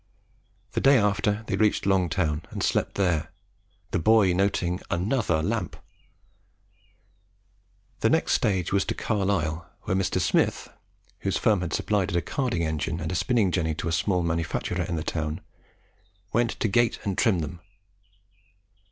[0.71, 3.29] The day after, they reached Longtown, and slept there;
[3.91, 5.77] the boy noting ANOTHER lamp.
[7.99, 10.19] The next stage was to Carlisle, where Mr.
[10.19, 10.69] Smith,
[11.19, 14.95] whose firm had supplied a carding engine and spinning jenny to a small manufacturer in
[14.95, 15.39] the town,
[16.33, 17.59] went to "gate" and trim them.